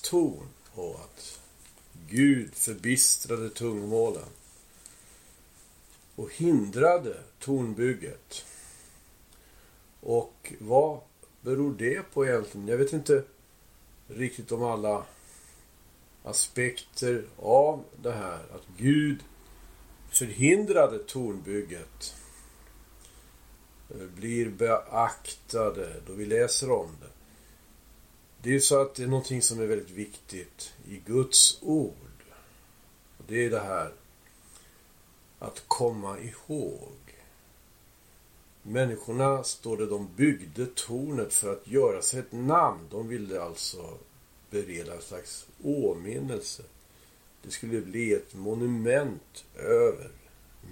ton 0.00 0.48
och 0.74 0.94
att 0.94 1.40
Gud 2.08 2.54
förbistrade 2.54 3.50
tungomålen 3.50 4.28
och 6.16 6.32
hindrade 6.32 7.16
tornbygget. 7.38 8.44
Och 10.00 10.52
vad 10.58 11.00
beror 11.40 11.74
det 11.78 12.02
på 12.12 12.26
egentligen? 12.26 12.68
Jag 12.68 12.76
vet 12.76 12.92
inte 12.92 13.24
riktigt 14.08 14.52
om 14.52 14.62
alla 14.62 15.04
aspekter 16.22 17.24
av 17.36 17.84
det 18.02 18.12
här. 18.12 18.40
Att 18.54 18.66
Gud 18.76 19.24
förhindrade 20.10 20.98
tornbygget 20.98 22.14
eh, 23.90 24.06
blir 24.16 24.50
beaktade 24.50 26.00
då 26.06 26.12
vi 26.12 26.26
läser 26.26 26.70
om 26.70 26.88
det. 27.00 27.15
Det 28.42 28.48
är 28.48 28.54
ju 28.54 28.60
så 28.60 28.80
att 28.80 28.94
det 28.94 29.02
är 29.02 29.06
någonting 29.06 29.42
som 29.42 29.60
är 29.60 29.66
väldigt 29.66 29.90
viktigt 29.90 30.72
i 30.88 31.00
Guds 31.06 31.58
ord. 31.62 31.94
Och 33.18 33.24
Det 33.26 33.44
är 33.44 33.50
det 33.50 33.60
här 33.60 33.92
att 35.38 35.64
komma 35.68 36.18
ihåg. 36.18 36.92
Människorna, 38.62 39.44
står 39.44 39.76
det, 39.76 39.86
de 39.86 40.08
byggde 40.16 40.66
tornet 40.66 41.34
för 41.34 41.52
att 41.52 41.68
göra 41.68 42.02
sig 42.02 42.20
ett 42.20 42.32
namn. 42.32 42.80
De 42.90 43.08
ville 43.08 43.42
alltså 43.42 43.98
bereda 44.50 44.94
en 44.94 45.02
slags 45.02 45.46
åminnelse. 45.62 46.62
Det 47.42 47.50
skulle 47.50 47.80
bli 47.80 48.12
ett 48.12 48.34
monument 48.34 49.44
över 49.56 50.10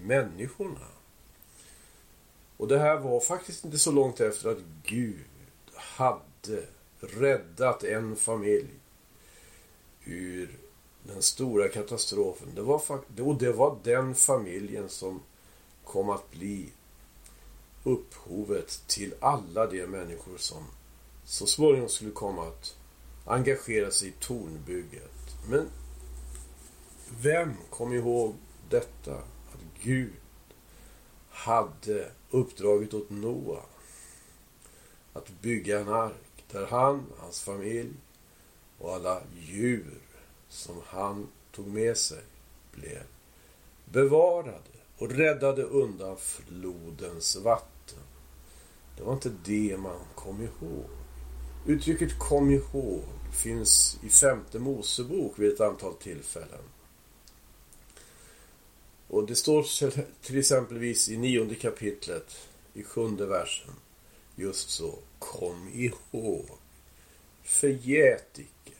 människorna. 0.02 0.86
Och 2.56 2.68
det 2.68 2.78
här 2.78 2.98
var 2.98 3.20
faktiskt 3.20 3.64
inte 3.64 3.78
så 3.78 3.92
långt 3.92 4.20
efter 4.20 4.50
att 4.50 4.62
Gud 4.82 5.24
hade 5.74 6.64
räddat 7.04 7.84
en 7.84 8.16
familj 8.16 8.70
ur 10.04 10.58
den 11.02 11.22
stora 11.22 11.68
katastrofen. 11.68 12.48
Det 12.54 12.62
var, 12.62 12.82
och 13.20 13.38
det 13.38 13.52
var 13.52 13.78
den 13.82 14.14
familjen 14.14 14.88
som 14.88 15.20
kom 15.84 16.10
att 16.10 16.30
bli 16.30 16.68
upphovet 17.84 18.82
till 18.86 19.14
alla 19.20 19.66
de 19.66 19.86
människor 19.86 20.36
som 20.36 20.64
så 21.24 21.46
småningom 21.46 21.88
skulle 21.88 22.10
komma 22.10 22.46
att 22.48 22.76
engagera 23.26 23.90
sig 23.90 24.08
i 24.08 24.12
tornbygget. 24.20 25.10
Men 25.48 25.68
vem 27.20 27.52
kom 27.70 27.92
ihåg 27.92 28.34
detta? 28.70 29.14
Att 29.14 29.82
Gud 29.82 30.12
hade 31.30 32.10
uppdraget 32.30 32.94
åt 32.94 33.10
Noa 33.10 33.60
att 35.12 35.40
bygga 35.42 35.80
en 35.80 35.88
ark 35.88 36.33
där 36.54 36.66
han, 36.66 37.06
hans 37.18 37.40
familj 37.40 37.92
och 38.78 38.94
alla 38.94 39.22
djur 39.36 40.00
som 40.48 40.76
han 40.86 41.28
tog 41.52 41.66
med 41.66 41.96
sig 41.96 42.22
blev 42.72 43.02
bevarade 43.84 44.60
och 44.98 45.10
räddade 45.10 45.62
undan 45.62 46.16
flodens 46.16 47.36
vatten. 47.36 47.98
Det 48.96 49.02
var 49.02 49.12
inte 49.12 49.32
det 49.44 49.76
man 49.78 50.00
kom 50.14 50.42
ihåg. 50.42 50.90
Uttrycket 51.66 52.18
kom 52.18 52.50
ihåg 52.50 53.04
finns 53.42 53.98
i 54.02 54.08
femte 54.08 54.58
Mosebok 54.58 55.38
vid 55.38 55.52
ett 55.52 55.60
antal 55.60 55.94
tillfällen. 55.94 56.64
Och 59.08 59.26
det 59.26 59.34
står 59.34 59.62
till 60.22 60.38
exempelvis 60.38 61.08
i 61.08 61.16
nionde 61.16 61.54
kapitlet 61.54 62.36
i 62.74 62.82
sjunde 62.82 63.26
versen 63.26 63.74
just 64.36 64.70
så. 64.70 64.98
Kom 65.32 65.68
ihåg. 65.72 66.46
Förgät 67.42 68.38
icke. 68.38 68.76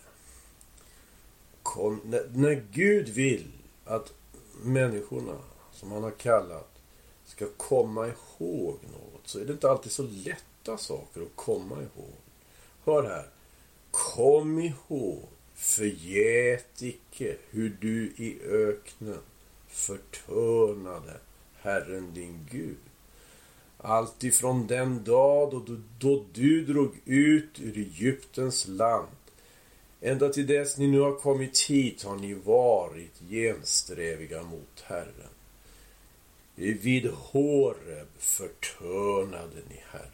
Kom, 1.63 2.01
när, 2.05 2.31
när 2.35 2.65
Gud 2.73 3.09
vill 3.09 3.53
att 3.85 4.13
människorna 4.63 5.39
som 5.73 5.93
han 5.93 6.03
har 6.03 6.11
kallat 6.11 6.71
ska 7.25 7.47
komma 7.57 8.07
ihåg 8.07 8.79
något 8.83 9.29
så 9.29 9.39
är 9.39 9.45
det 9.45 9.53
inte 9.53 9.71
alltid 9.71 9.93
så 9.93 10.03
lätta 10.03 10.79
saker 10.79 11.23
att 11.23 11.37
komma 11.37 11.75
ihåg. 11.75 12.15
Hör 12.85 13.03
här. 13.03 13.29
Kom 13.91 14.59
ihåg, 14.59 15.29
förgät 15.55 16.83
icke 16.83 17.37
hur 17.51 17.77
du 17.81 18.05
i 18.17 18.41
öknen 18.45 19.21
förtörnade 19.69 21.21
Herren 21.55 22.15
din 22.15 22.47
Gud. 22.51 22.77
Allt 23.87 24.25
ifrån 24.25 24.67
den 24.67 25.05
dag 25.05 25.51
då 25.51 25.59
du, 25.59 25.83
då 25.99 26.25
du 26.33 26.65
drog 26.65 27.01
ut 27.05 27.61
ur 27.61 27.79
Egyptens 27.79 28.69
land 28.69 29.09
Ända 30.01 30.29
till 30.29 30.47
dess 30.47 30.77
ni 30.77 30.87
nu 30.87 31.01
har 31.01 31.15
kommit 31.15 31.59
hit 31.59 32.03
har 32.03 32.17
ni 32.17 32.35
varit 32.35 33.21
gensträviga 33.31 34.43
mot 34.43 34.81
Herren. 34.85 35.35
Vid 36.55 37.11
Horeb 37.11 38.09
förtörnade 38.19 39.57
ni 39.69 39.81
Herren 39.91 40.11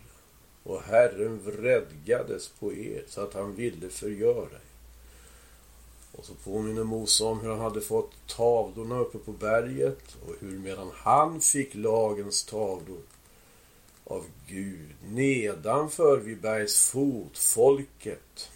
och 0.63 0.83
Herren 0.83 1.41
vredgades 1.45 2.49
på 2.49 2.73
er 2.73 3.05
så 3.09 3.21
att 3.21 3.35
han 3.35 3.55
ville 3.55 3.89
förgöra 3.89 4.55
er. 4.55 4.71
Och 6.13 6.25
så 6.25 6.35
påminner 6.35 6.85
Mose 6.85 7.25
om 7.25 7.41
hur 7.41 7.51
han 7.51 7.61
hade 7.61 7.81
fått 7.81 8.13
tavlorna 8.27 8.99
uppe 8.99 9.19
på 9.19 9.33
berget 9.33 10.17
och 10.27 10.35
hur 10.41 10.59
medan 10.59 10.91
han 10.95 11.41
fick 11.41 11.75
lagens 11.75 12.45
tavlor 12.45 13.01
av 14.11 14.25
Gud 14.47 14.89
nedanför 15.09 16.19
vid 16.19 16.41
bergs 16.41 16.89
fot, 16.91 17.39
folket 17.39 18.51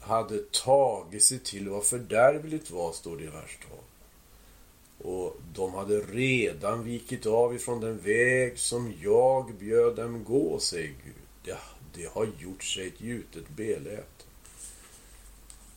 hade 0.00 0.38
tagit 0.50 1.24
sig 1.24 1.38
till 1.38 1.68
vad 1.68 1.84
fördärvligt 1.84 2.70
var, 2.70 2.92
står 2.92 3.16
det 3.16 3.24
i 3.24 3.26
vers 3.26 3.58
12. 3.68 5.12
Och 5.12 5.36
de 5.54 5.74
hade 5.74 6.00
redan 6.00 6.84
vikit 6.84 7.26
av 7.26 7.54
ifrån 7.54 7.80
den 7.80 7.98
väg 7.98 8.58
som 8.58 8.94
jag 9.02 9.54
bjöd 9.54 9.96
dem 9.96 10.24
gå, 10.24 10.58
säger 10.60 10.94
Gud. 11.04 11.14
Det, 11.44 11.58
det 11.94 12.06
har 12.12 12.28
gjort 12.38 12.64
sig 12.64 12.86
ett 12.86 13.00
gjutet 13.00 13.48
beläte. 13.48 14.24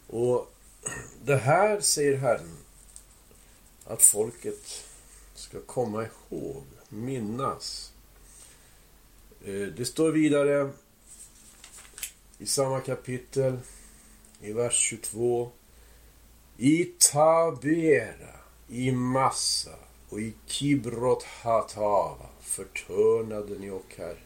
Och 0.07 0.51
det 1.23 1.37
här, 1.37 1.79
säger 1.81 2.17
Herren, 2.17 2.57
att 3.85 4.01
folket 4.01 4.85
ska 5.35 5.61
komma 5.61 6.05
ihåg, 6.05 6.63
minnas. 6.95 7.93
Eh, 9.45 9.67
det 9.77 9.85
står 9.85 10.11
vidare 10.11 10.69
i 12.37 12.45
samma 12.45 12.79
kapitel, 12.79 13.57
i 14.41 14.53
vers 14.53 14.73
22. 14.73 15.51
I 16.57 16.83
Tabera, 16.99 18.35
i 18.67 18.91
Massa 18.91 19.75
och 20.09 20.19
i 20.19 20.33
Kibrot 20.45 21.23
Hatava 21.23 22.29
förtörnade 22.41 23.59
ni 23.59 23.69
och 23.69 23.95
Herren. 23.97 24.17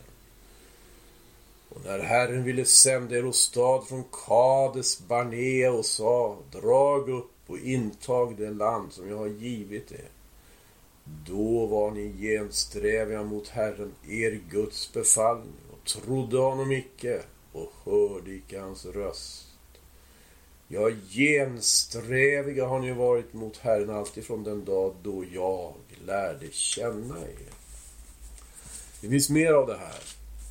Och 1.70 1.86
när 1.86 2.00
Herren 2.00 2.44
ville 2.44 2.66
sända 2.66 3.18
er 3.18 3.26
åstad 3.26 3.82
från 3.82 4.04
Kades 4.12 5.00
Barnea 5.08 5.72
och 5.72 5.86
sa 5.86 6.38
Drag 6.52 7.10
upp 7.10 7.32
och 7.48 7.60
intag 7.60 8.38
det 8.38 8.50
land 8.50 8.94
som 8.94 9.10
jag 9.10 9.18
har 9.18 9.28
givit 9.28 9.92
er. 9.92 10.10
Då 11.26 11.66
var 11.66 11.92
ni 11.92 12.14
gensträviga 12.18 13.24
mot 13.24 13.48
Herren, 13.48 13.94
er 14.08 14.40
Guds 14.50 14.94
befallning 14.94 15.54
och 15.72 15.88
trodde 15.88 16.38
honom 16.38 16.72
icke 16.72 17.22
och 17.52 17.72
hörde 17.86 18.32
icke 18.32 18.60
hans 18.60 18.86
röst. 18.86 19.46
Ja, 20.68 20.92
gensträviga 21.10 22.66
har 22.66 22.80
ni 22.80 22.92
varit 22.92 23.34
mot 23.34 23.58
Herren 23.58 23.90
alltifrån 23.90 24.44
den 24.44 24.66
dag 24.66 24.96
då 25.04 25.26
jag 25.34 25.74
lärde 26.06 26.52
känna 26.52 27.20
er. 27.20 27.54
Det 29.02 29.10
finns 29.10 29.30
mer 29.30 29.54
av 29.54 29.68
det 29.68 29.78
här. 29.78 30.04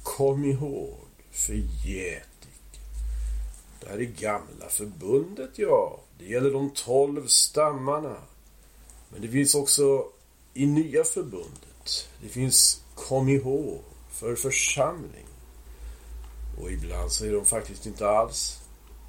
Kom 0.02 0.44
ihåg 0.44 1.08
förgät 1.30 2.22
icke. 2.42 2.80
Det 3.80 3.88
här 3.88 3.98
är 3.98 4.04
gamla 4.04 4.68
förbundet, 4.68 5.50
ja. 5.58 6.00
Det 6.18 6.24
gäller 6.24 6.50
de 6.50 6.70
tolv 6.70 7.26
stammarna. 7.26 8.16
Men 9.08 9.22
det 9.22 9.28
finns 9.28 9.54
också 9.54 10.06
i 10.58 10.66
nya 10.66 11.04
förbundet. 11.04 12.08
Det 12.22 12.28
finns 12.28 12.82
kom 12.94 13.28
ihåg 13.28 13.82
för 14.12 14.36
församling. 14.36 15.26
Och 16.60 16.72
ibland 16.72 17.12
så 17.12 17.24
är 17.24 17.32
de 17.32 17.44
faktiskt 17.44 17.86
inte 17.86 18.08
alls 18.08 18.60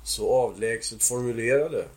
så 0.03 0.29
avlägset 0.29 1.03
formulerade 1.03 1.87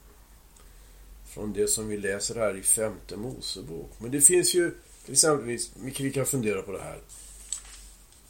från 1.27 1.53
det 1.53 1.69
som 1.69 1.89
vi 1.89 1.97
läser 1.97 2.35
här 2.35 2.57
i 2.57 2.63
femte 2.63 3.17
Mosebok. 3.17 3.91
Men 3.99 4.11
det 4.11 4.21
finns 4.21 4.55
ju 4.55 4.75
till 5.05 5.13
exempelvis, 5.13 5.71
vi 6.01 6.13
kan 6.13 6.27
fundera 6.27 6.63
på 6.63 6.73
det 6.73 6.83
här. 6.83 6.99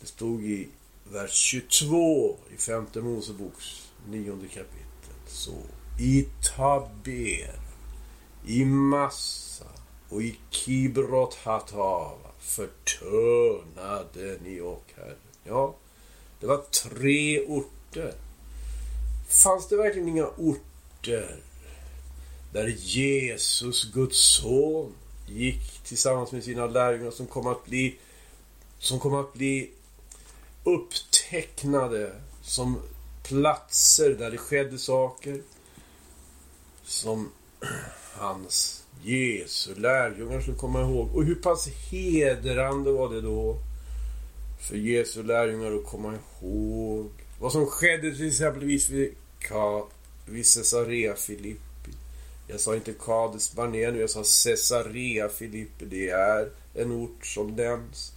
Det 0.01 0.07
stod 0.07 0.45
i 0.45 0.69
vers 1.13 1.33
22 1.33 2.37
i 2.55 2.57
femte 2.57 3.01
Moseboks 3.01 3.91
nionde 4.09 4.49
kapitel. 4.49 5.15
Så 5.27 5.55
i 6.01 6.29
Taber, 6.57 7.61
i 8.47 8.65
Massa 8.65 9.72
och 10.13 10.23
i 10.23 10.39
Kibrot 10.51 11.35
Hatava 11.35 12.31
förtörnade 12.39 14.39
ni 14.45 14.61
och 14.61 14.85
Herren. 14.97 15.17
Ja, 15.45 15.75
det 16.41 16.47
var 16.47 16.57
tre 16.57 17.47
orter. 17.47 18.15
fanns 19.29 19.69
det 19.69 19.77
verkligen 19.77 20.09
inga 20.09 20.27
orter 20.27 21.37
där 22.53 22.69
Jesus, 22.69 23.93
Guds 23.93 24.19
son, 24.19 24.95
gick 25.27 25.85
tillsammans 25.85 26.33
med 26.33 26.45
sina 26.45 26.67
lärjungar 26.67 27.11
som 27.11 27.27
kom 27.27 27.47
att 27.47 27.65
bli 27.65 27.99
som 28.79 29.01
kom 29.01 29.15
att 29.15 29.33
bli 29.33 29.71
upptecknade 30.65 32.13
som 32.43 32.81
platser 33.23 34.11
där 34.11 34.31
det 34.31 34.39
skedde 34.39 34.79
saker 34.79 35.43
som 36.85 37.33
hans 38.15 38.82
Jesu 39.05 39.75
lärjungar 39.75 40.41
skulle 40.41 40.57
komma 40.57 40.81
ihåg. 40.81 41.17
Och 41.17 41.25
hur 41.25 41.35
pass 41.35 41.69
hedrande 41.91 42.93
var 42.93 43.15
det 43.15 43.21
då 43.21 43.57
för 44.61 44.77
Jesu 44.77 45.23
lärjungar 45.23 45.73
att 45.73 45.87
komma 45.87 46.15
ihåg 46.15 47.11
vad 47.41 47.53
som 47.53 47.67
skedde 47.67 48.17
till 48.17 48.29
exempel 48.29 48.65
vid, 48.65 48.89
vid 50.27 50.47
Caesarea 50.55 51.15
Filippi. 51.15 51.93
Jag 52.47 52.61
sa 52.61 52.75
inte 52.75 52.93
Kades 52.93 53.55
Barnea 53.55 53.91
nu, 53.91 54.01
jag 54.01 54.11
sa 54.11 54.25
Caesarea 54.45 55.29
Filippi. 55.29 55.85
Det 55.85 56.09
är 56.09 56.51
en 56.75 56.93
ort 56.93 57.27
som 57.27 57.57
nämns. 57.57 58.13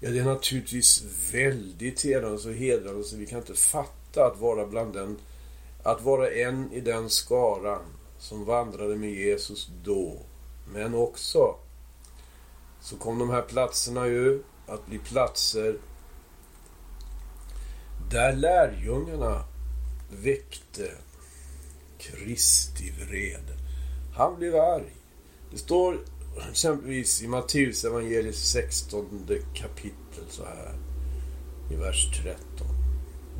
Ja, 0.00 0.10
det 0.10 0.18
är 0.18 0.24
naturligtvis 0.24 1.04
väldigt 1.32 2.04
hedrande 2.04 2.48
och 2.48 2.54
hedrande 2.54 3.04
så 3.04 3.16
vi 3.16 3.26
kan 3.26 3.38
inte 3.38 3.54
fatta 3.54 4.26
att 4.26 4.40
vara 4.40 4.66
bland 4.66 4.94
den, 4.94 5.16
att 5.82 6.02
vara 6.02 6.30
en 6.30 6.72
i 6.72 6.80
den 6.80 7.10
skaran 7.10 7.82
som 8.18 8.44
vandrade 8.44 8.96
med 8.96 9.10
Jesus 9.10 9.70
då. 9.82 10.18
Men 10.72 10.94
också 10.94 11.56
så 12.80 12.96
kom 12.96 13.18
de 13.18 13.30
här 13.30 13.42
platserna 13.42 14.06
ju 14.06 14.42
att 14.66 14.86
bli 14.86 14.98
platser 14.98 15.78
där 18.10 18.32
lärjungarna 18.32 19.44
väckte 20.10 20.90
Kristi 21.98 22.90
vrede. 22.90 23.56
Han 24.14 24.36
blev 24.36 24.56
arg. 24.56 24.92
Det 25.50 25.58
står 25.58 25.98
exempelvis 26.50 27.22
i 27.22 27.28
Matteus 27.28 27.84
evangeliets 27.84 28.50
16 28.50 29.26
kapitel 29.54 30.24
så 30.28 30.44
här 30.44 30.74
i 31.70 31.76
vers 31.76 32.22
13. 32.22 32.66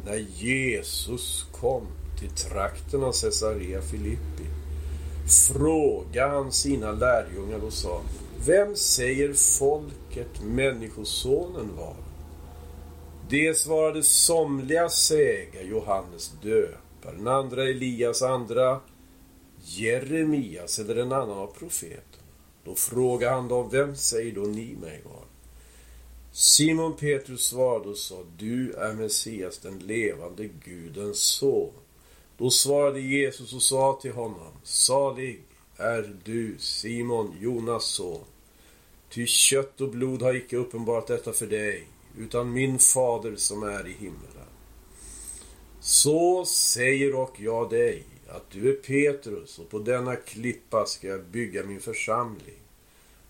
När 0.05 0.17
Jesus 0.17 1.47
kom 1.53 1.87
till 2.19 2.31
trakten 2.31 3.03
av 3.03 3.13
Caesarea 3.13 3.83
Filippi 3.83 4.47
frågade 5.29 6.31
han 6.31 6.53
sina 6.53 6.93
lärjungar 6.93 7.65
och 7.65 7.73
sa 7.73 8.01
Vem 8.47 8.77
säger 8.77 9.33
folket 9.33 10.43
Människosonen 10.43 11.77
var? 11.77 11.97
Det 13.29 13.59
svarade 13.59 14.03
somliga 14.03 14.89
säga 14.89 15.63
Johannes 15.63 16.33
döparen, 16.43 17.29
andra 17.29 17.65
Elias, 17.65 18.23
andra 18.23 18.81
Jeremias 19.65 20.79
eller 20.79 20.97
en 20.97 21.13
annan 21.13 21.39
av 21.39 21.47
profeterna. 21.59 22.25
Då 22.65 22.75
frågade 22.75 23.35
han 23.35 23.49
dem, 23.49 23.69
vem 23.73 23.97
säger 23.97 24.35
då 24.35 24.41
ni 24.41 24.77
mig 24.81 25.03
var? 25.05 25.25
Simon 26.33 26.97
Petrus 26.97 27.41
svarade 27.41 27.89
och 27.89 27.97
sa, 27.97 28.17
du 28.39 28.73
är 28.73 28.93
Messias, 28.93 29.59
den 29.59 29.79
levande 29.79 30.49
Gudens 30.65 31.19
son. 31.19 31.73
Då 32.39 32.51
svarade 32.51 33.01
Jesus 33.01 33.53
och 33.53 33.63
sa 33.63 33.99
till 34.03 34.13
honom, 34.13 34.53
salig 34.63 35.41
är 35.77 36.17
du 36.25 36.57
Simon, 36.59 37.37
Jonas 37.41 37.85
son. 37.85 38.25
Ty 39.11 39.27
kött 39.27 39.81
och 39.81 39.91
blod 39.91 40.23
har 40.23 40.35
icke 40.35 40.57
uppenbarat 40.57 41.07
detta 41.07 41.33
för 41.33 41.47
dig, 41.47 41.87
utan 42.19 42.53
min 42.53 42.79
fader 42.79 43.37
som 43.37 43.63
är 43.63 43.87
i 43.87 43.93
himmelen. 43.93 44.49
Så 45.81 46.45
säger 46.45 47.15
och 47.15 47.41
jag 47.41 47.71
dig, 47.71 48.05
att 48.29 48.51
du 48.51 48.71
är 48.71 48.75
Petrus 48.75 49.59
och 49.59 49.71
på 49.71 49.79
denna 49.79 50.17
klippa 50.17 50.87
ska 50.87 51.07
jag 51.09 51.25
bygga 51.25 51.65
min 51.65 51.81
församling. 51.81 52.59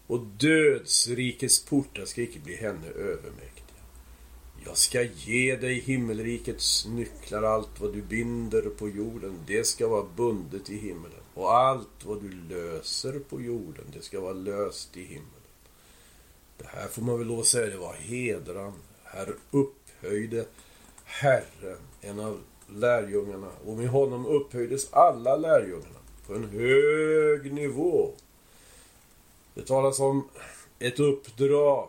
Och 0.07 0.21
dödsrikets 0.21 1.65
portar 1.65 2.05
ska 2.05 2.23
icke 2.23 2.39
bli 2.39 2.57
henne 2.57 2.89
övermäktiga. 2.89 3.58
Jag 4.69 4.77
ska 4.77 5.03
ge 5.03 5.57
dig 5.57 5.81
himmelrikets 5.81 6.87
nycklar, 6.87 7.43
allt 7.43 7.81
vad 7.81 7.93
du 7.93 8.03
binder 8.03 8.63
på 8.63 8.89
jorden, 8.89 9.39
det 9.47 9.65
ska 9.65 9.89
vara 9.89 10.07
bundet 10.17 10.71
i 10.71 10.77
himmelen. 10.77 11.21
Och 11.35 11.55
allt 11.55 12.05
vad 12.05 12.23
du 12.23 12.31
löser 12.55 13.19
på 13.19 13.41
jorden, 13.41 13.85
det 13.93 14.03
ska 14.03 14.21
vara 14.21 14.33
löst 14.33 14.97
i 14.97 15.03
himmelen. 15.03 15.25
Det 16.59 16.67
här 16.67 16.89
får 16.89 17.03
man 17.03 17.19
väl 17.19 17.29
lov 17.29 17.41
att 17.41 17.47
säga, 17.47 17.67
det 17.67 17.77
var 17.77 17.95
hedran. 17.95 18.73
Här 19.05 19.35
upphöjde 19.51 20.45
Herren 21.05 21.79
en 22.01 22.21
av 22.21 22.41
lärjungarna 22.67 23.51
och 23.65 23.77
med 23.77 23.89
honom 23.89 24.27
upphöjdes 24.27 24.93
alla 24.93 25.37
lärjungarna 25.37 25.99
på 26.27 26.35
en 26.35 26.45
hög 26.45 27.53
nivå. 27.53 28.11
Det 29.55 29.67
talas 29.67 30.01
om 30.01 30.29
ett 30.79 31.01
uppdrag. 31.01 31.89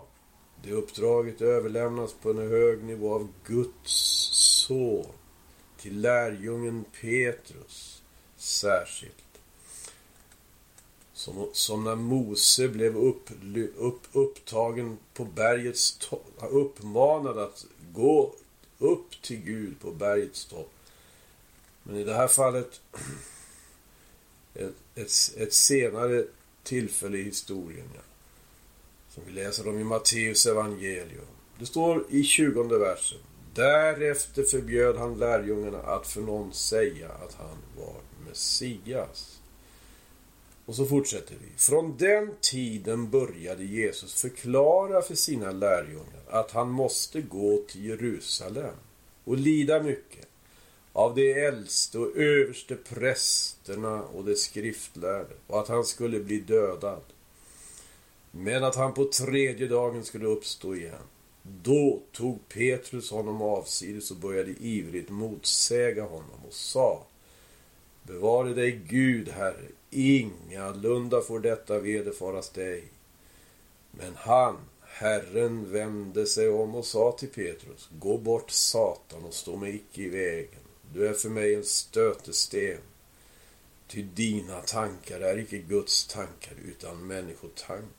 Det 0.64 0.72
uppdraget 0.72 1.42
överlämnas 1.42 2.14
på 2.14 2.30
en 2.30 2.38
hög 2.38 2.84
nivå 2.84 3.14
av 3.14 3.28
Guds 3.46 3.92
son 4.68 5.06
till 5.78 6.02
lärjungen 6.02 6.86
Petrus 7.02 8.02
särskilt. 8.38 9.14
Som, 11.14 11.50
som 11.54 11.84
när 11.84 11.96
Mose 11.96 12.68
blev 12.68 12.98
upp, 12.98 13.30
upp, 13.78 14.02
upptagen 14.12 14.98
på 15.14 15.26
bergets 15.26 15.98
topp, 15.98 16.26
uppmanad 16.52 17.38
att 17.38 17.66
gå 17.94 18.36
upp 18.78 19.22
till 19.22 19.38
Gud 19.42 19.80
på 19.80 19.92
bergets 19.92 20.46
topp. 20.46 20.72
Men 21.84 21.96
i 21.96 22.04
det 22.04 22.14
här 22.14 22.28
fallet 22.28 22.82
ett, 24.54 24.74
ett, 24.96 25.12
ett 25.38 25.54
senare 25.54 26.26
tillfälle 26.64 27.18
i 27.18 27.24
historien. 27.24 27.90
Ja, 27.96 28.02
vi 29.26 29.32
läser 29.32 29.68
om 29.68 29.80
i 29.80 29.84
Matteus 29.84 30.46
evangelium. 30.46 31.26
Det 31.60 31.66
står 31.66 32.06
i 32.10 32.24
20 32.24 32.64
versen. 32.64 33.18
Därefter 33.54 34.44
förbjöd 34.44 34.98
han 34.98 35.20
lärjungarna 35.20 35.80
att 35.80 36.08
för 36.08 36.22
någon 36.22 36.54
säga 36.54 37.10
att 37.10 37.34
han 37.34 37.58
var 37.78 37.96
Messias. 38.28 39.40
Och 40.66 40.76
så 40.76 40.86
fortsätter 40.86 41.36
vi. 41.42 41.58
Från 41.58 41.98
den 41.98 42.32
tiden 42.42 43.10
började 43.10 43.64
Jesus 43.64 44.22
förklara 44.22 45.02
för 45.02 45.16
sina 45.16 45.52
lärjungar 45.52 46.24
att 46.30 46.52
han 46.52 46.70
måste 46.70 47.22
gå 47.22 47.64
till 47.68 47.86
Jerusalem 47.86 48.76
och 49.24 49.38
lida 49.38 49.84
mycket 49.84 50.28
av 50.94 51.16
de 51.16 51.34
äldste 51.34 52.00
och 52.00 52.18
överste 52.18 52.76
prästerna 52.76 54.04
och 54.04 54.26
de 54.26 54.36
skriftlärde 54.36 55.34
och 55.48 55.60
att 55.60 55.68
han 55.68 55.86
skulle 55.86 56.20
bli 56.20 56.40
dödad. 56.40 57.02
Men 58.32 58.64
att 58.64 58.76
han 58.76 58.94
på 58.94 59.06
tredje 59.06 59.68
dagen 59.68 60.04
skulle 60.04 60.26
uppstå 60.26 60.76
igen. 60.76 61.04
Då 61.42 62.02
tog 62.12 62.50
Petrus 62.50 63.12
honom 63.12 63.42
avsides 63.42 64.12
och 64.12 64.18
började 64.18 64.52
ivrigt 64.52 65.10
motsäga 65.10 66.04
honom 66.04 66.40
och 66.48 66.54
sa 66.54 67.06
Bevare 68.04 68.54
dig 68.54 68.82
Gud, 68.88 69.30
Herre, 69.30 69.66
ingalunda 69.90 71.22
får 71.22 71.40
detta 71.40 71.80
vederfaras 71.80 72.50
dig. 72.50 72.84
Men 73.92 74.16
han, 74.16 74.58
Herren, 74.82 75.72
vände 75.72 76.26
sig 76.26 76.50
om 76.50 76.76
och 76.76 76.86
sa 76.86 77.12
till 77.12 77.30
Petrus 77.30 77.90
Gå 78.00 78.18
bort 78.18 78.52
Satan 78.52 79.26
och 79.26 79.34
stå 79.34 79.56
mig 79.56 79.76
icke 79.76 80.02
i 80.02 80.10
vägen. 80.10 80.60
Du 80.94 81.08
är 81.08 81.14
för 81.14 81.30
mig 81.30 81.56
en 81.56 81.64
stötesten. 81.64 82.78
Ty 83.88 84.02
dina 84.02 84.62
tankar 84.62 85.20
är 85.20 85.38
icke 85.38 85.58
Guds 85.58 86.08
tankar 86.08 86.56
utan 86.68 87.08
människotankar. 87.08 87.99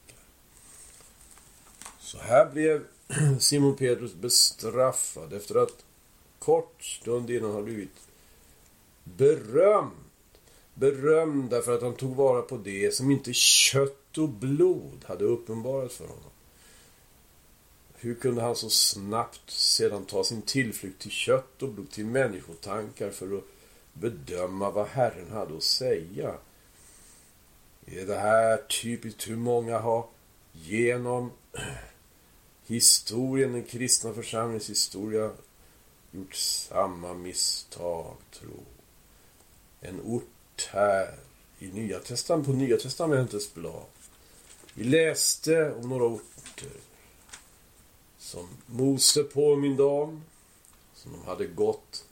Så 2.11 2.19
här 2.19 2.51
blev 2.51 2.85
Simon 3.41 3.77
Petrus 3.77 4.15
bestraffad 4.15 5.33
efter 5.33 5.55
att 5.55 5.85
kort 6.39 6.85
stund 6.85 7.31
innan 7.31 7.53
ha 7.53 7.63
blivit 7.63 8.09
berömd. 9.05 9.91
Berömd 10.75 11.51
därför 11.51 11.75
att 11.75 11.83
han 11.83 11.95
tog 11.95 12.17
vara 12.17 12.43
på 12.43 12.57
det 12.57 12.95
som 12.95 13.11
inte 13.11 13.33
kött 13.35 14.19
och 14.19 14.29
blod 14.29 15.05
hade 15.05 15.25
uppenbarat 15.25 15.93
för 15.93 16.07
honom. 16.07 16.31
Hur 17.95 18.15
kunde 18.15 18.43
han 18.43 18.57
så 18.57 18.71
snabbt 18.71 19.51
sedan 19.51 20.05
ta 20.05 20.25
sin 20.25 20.43
tillflykt 20.43 21.03
till 21.03 21.11
kött 21.11 21.63
och 21.63 21.69
blod, 21.69 21.91
till 21.91 22.07
människotankar 22.07 23.11
för 23.11 23.37
att 23.37 23.45
bedöma 23.93 24.71
vad 24.71 24.87
Herren 24.87 25.31
hade 25.31 25.57
att 25.57 25.63
säga? 25.63 26.35
Är 27.87 28.07
det 28.07 28.19
här 28.19 28.57
typiskt 28.57 29.29
hur 29.29 29.37
många 29.37 29.79
har 29.79 30.07
genom 30.53 31.31
historien, 32.71 33.53
den 33.53 33.65
kristna 33.65 34.13
församlingens 34.13 34.71
historia, 34.71 35.31
gjort 36.11 36.35
samma 36.35 37.15
misstag, 37.15 38.17
tro. 38.31 38.65
En 39.81 40.01
ort 40.01 40.69
här 40.73 41.15
i 41.59 41.69
Nya 41.69 41.99
Testament, 41.99 42.47
på 42.47 42.53
Nya 42.53 42.77
Testamentets 42.77 43.55
blad. 43.55 43.85
Vi 44.75 44.85
läste 44.85 45.73
om 45.73 45.89
några 45.89 46.05
orter 46.05 46.73
som 48.19 48.49
Mose 48.67 49.23
påminde 49.23 49.83
om, 49.83 50.25
som 50.95 51.13
de 51.13 51.25
hade 51.25 51.47
gått, 51.47 52.05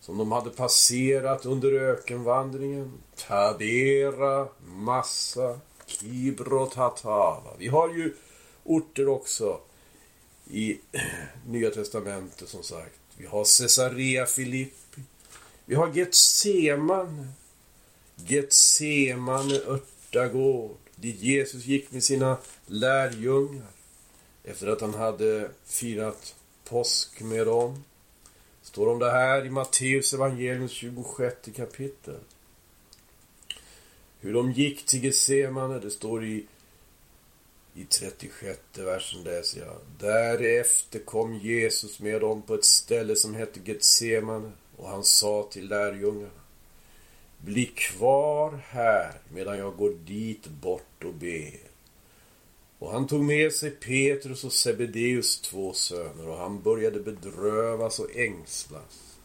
som 0.00 0.18
de 0.18 0.32
hade 0.32 0.50
passerat 0.50 1.46
under 1.46 1.72
ökenvandringen. 1.72 2.92
Tabera, 3.16 4.48
Massa, 4.66 5.60
Kibrot, 5.86 6.74
Hatava. 6.74 7.56
Vi 7.58 7.68
har 7.68 7.88
ju 7.88 8.14
orter 8.64 9.08
också 9.08 9.60
i 10.50 10.78
Nya 11.46 11.70
Testamentet 11.70 12.48
som 12.48 12.62
sagt. 12.62 13.00
Vi 13.16 13.26
har 13.26 13.58
Caesarea 13.58 14.26
Filippi. 14.26 15.00
Vi 15.64 15.74
har 15.74 15.92
Getsemane. 15.94 17.28
Getsemane 18.16 19.54
örtagård. 19.54 20.76
Dit 20.96 21.20
Jesus 21.20 21.64
gick 21.64 21.92
med 21.92 22.04
sina 22.04 22.38
lärjungar. 22.66 23.70
Efter 24.44 24.66
att 24.66 24.80
han 24.80 24.94
hade 24.94 25.50
firat 25.64 26.34
påsk 26.64 27.20
med 27.20 27.46
dem. 27.46 27.84
Står 28.62 28.88
om 28.88 28.98
det 28.98 29.10
här 29.10 29.46
i 29.46 29.50
Matteus 29.50 30.12
evangeliums 30.12 30.72
26 30.72 31.36
kapitel. 31.56 32.18
Hur 34.20 34.34
de 34.34 34.52
gick 34.52 34.86
till 34.86 35.04
Getsemane, 35.04 35.78
det 35.78 35.90
står 35.90 36.24
i 36.24 36.46
i 37.76 37.84
36 37.84 38.60
versen 38.74 39.22
läser 39.22 39.60
jag. 39.60 39.76
Därefter 39.98 40.98
kom 40.98 41.34
Jesus 41.34 42.00
med 42.00 42.20
dem 42.20 42.42
på 42.42 42.54
ett 42.54 42.64
ställe 42.64 43.16
som 43.16 43.34
hette 43.34 43.60
Getsemane 43.64 44.52
och 44.76 44.88
han 44.88 45.04
sa 45.04 45.48
till 45.50 45.68
lärjungarna. 45.68 46.30
Bli 47.38 47.66
kvar 47.66 48.60
här 48.68 49.12
medan 49.28 49.58
jag 49.58 49.76
går 49.76 49.94
dit 50.06 50.46
bort 50.46 51.04
och 51.04 51.14
ber. 51.14 51.60
Och 52.78 52.90
han 52.90 53.06
tog 53.06 53.24
med 53.24 53.52
sig 53.52 53.70
Petrus 53.70 54.44
och 54.44 54.52
Sebedeus 54.52 55.40
två 55.40 55.72
söner 55.72 56.28
och 56.28 56.36
han 56.36 56.62
började 56.62 57.00
bedrövas 57.00 57.98
och 57.98 58.16
ängslas. 58.16 59.18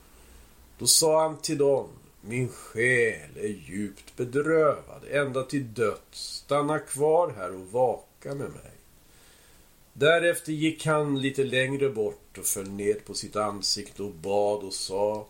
Då 0.78 0.88
sa 0.88 1.22
han 1.22 1.38
till 1.38 1.58
dem, 1.58 1.88
min 2.22 2.50
själ 2.50 3.38
är 3.38 3.48
djupt 3.70 4.16
bedrövad 4.18 5.04
ända 5.12 5.44
till 5.44 5.74
döds. 5.74 6.44
Stanna 6.44 6.80
kvar 6.80 7.34
här 7.38 7.56
och 7.56 7.72
vaka 7.72 8.11
snacka 8.22 8.36
med 8.36 8.50
mig. 8.50 8.72
Därefter 9.94 10.52
gick 10.52 10.86
han 10.86 11.22
lite 11.22 11.44
längre 11.44 11.90
bort 11.90 12.38
och 12.38 12.46
föll 12.46 12.70
ned 12.70 13.06
på 13.06 13.14
sitt 13.14 13.36
ansikte 13.36 14.04
och 14.04 14.14
bad 14.14 14.64
och 14.64 14.74
sa 14.74 15.28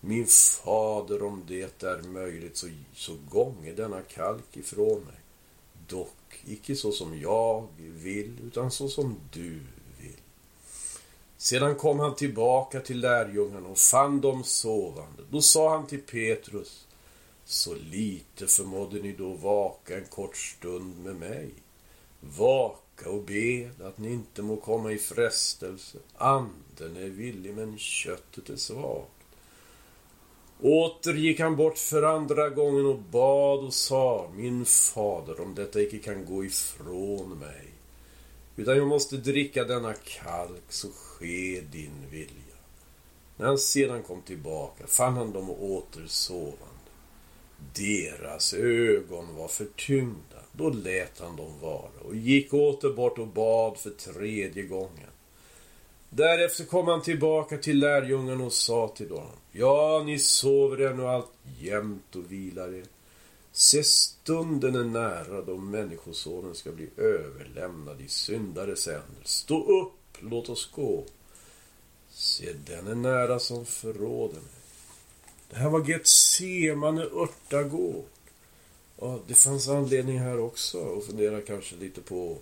Min 0.00 0.26
fader, 0.26 1.22
om 1.22 1.44
det 1.48 1.82
är 1.82 2.02
möjligt 2.02 2.56
så, 2.56 2.68
så 2.94 3.16
gånge 3.30 3.72
denna 3.72 4.00
kalk 4.00 4.56
ifrån 4.56 5.00
mig. 5.00 5.20
Dock 5.88 6.42
icke 6.46 6.76
så 6.76 6.92
som 6.92 7.20
jag 7.20 7.66
vill, 7.78 8.36
utan 8.46 8.70
så 8.70 8.88
som 8.88 9.16
du 9.32 9.60
vill. 10.00 10.20
Sedan 11.36 11.74
kom 11.74 11.98
han 11.98 12.14
tillbaka 12.14 12.80
till 12.80 13.00
lärjungarna 13.00 13.68
och 13.68 13.78
fann 13.78 14.20
dem 14.20 14.44
sovande. 14.44 15.22
Då 15.30 15.42
sa 15.42 15.76
han 15.76 15.86
till 15.86 16.00
Petrus 16.00 16.86
Så 17.44 17.74
lite 17.74 18.46
förmådde 18.46 19.02
ni 19.02 19.12
då 19.12 19.32
vaka 19.32 19.96
en 19.96 20.04
kort 20.04 20.36
stund 20.36 21.04
med 21.04 21.16
mig. 21.16 21.50
Vaka 22.38 23.10
och 23.10 23.22
bed 23.22 23.82
att 23.82 23.98
ni 23.98 24.12
inte 24.12 24.42
må 24.42 24.56
komma 24.56 24.92
i 24.92 24.98
frestelse. 24.98 25.98
Anden 26.14 26.96
är 26.96 27.08
villig 27.08 27.54
men 27.54 27.78
köttet 27.78 28.48
är 28.48 28.56
svagt. 28.56 29.08
Åter 30.60 31.14
gick 31.14 31.40
han 31.40 31.56
bort 31.56 31.78
för 31.78 32.02
andra 32.02 32.48
gången 32.48 32.86
och 32.86 32.98
bad 32.98 33.64
och 33.64 33.74
sa 33.74 34.30
Min 34.34 34.64
fader, 34.64 35.40
om 35.40 35.54
detta 35.54 35.80
icke 35.80 35.98
kan 35.98 36.24
gå 36.24 36.44
ifrån 36.44 37.38
mig 37.38 37.72
utan 38.56 38.76
jag 38.76 38.86
måste 38.86 39.16
dricka 39.16 39.64
denna 39.64 39.94
kalk 39.94 40.62
så 40.68 40.88
ske 40.90 41.60
din 41.60 42.10
vilja. 42.10 42.56
När 43.36 43.46
han 43.46 43.58
sedan 43.58 44.02
kom 44.02 44.22
tillbaka 44.22 44.86
fann 44.86 45.16
han 45.16 45.32
dem 45.32 45.50
åter 45.50 46.06
sovande. 46.06 46.56
Deras 47.74 48.54
ögon 48.54 49.36
var 49.36 49.48
förtyngda 49.48 50.31
då 50.52 50.70
lät 50.70 51.18
han 51.18 51.36
dem 51.36 51.58
vara 51.60 51.90
och 52.04 52.16
gick 52.16 52.54
åter 52.54 52.92
bort 52.92 53.18
och 53.18 53.26
bad 53.26 53.78
för 53.78 53.90
tredje 53.90 54.62
gången. 54.62 55.10
Därefter 56.10 56.64
kom 56.64 56.86
han 56.86 57.02
tillbaka 57.02 57.58
till 57.58 57.78
lärjungarna 57.78 58.44
och 58.44 58.52
sa 58.52 58.88
till 58.88 59.08
dem. 59.08 59.26
Ja, 59.52 60.02
ni 60.06 60.18
sover 60.18 60.86
ännu 60.86 61.06
allt 61.06 61.32
jämt 61.60 62.16
och 62.16 62.32
vilar 62.32 62.74
er. 62.74 62.84
Se, 63.52 63.84
stunden 63.84 64.74
är 64.74 64.84
nära 64.84 65.42
då 65.42 65.56
Människosonen 65.56 66.54
ska 66.54 66.72
bli 66.72 66.88
överlämnad 66.96 68.00
i 68.00 68.08
syndares 68.08 68.86
händer. 68.86 69.22
Stå 69.24 69.82
upp, 69.82 70.18
låt 70.20 70.48
oss 70.48 70.70
gå. 70.74 71.04
Se, 72.10 72.52
den 72.52 72.86
är 72.86 72.94
nära 72.94 73.38
som 73.38 73.66
förråder 73.66 74.34
mig. 74.34 74.62
Det 75.50 75.56
här 75.56 75.70
var 75.70 75.88
Getsemane 75.88 77.02
örtagård. 77.02 78.04
Ja, 79.04 79.20
det 79.26 79.34
fanns 79.34 79.68
anledning 79.68 80.18
här 80.18 80.38
också 80.38 80.98
att 80.98 81.04
fundera 81.04 81.40
kanske 81.40 81.76
lite 81.76 82.00
på 82.00 82.38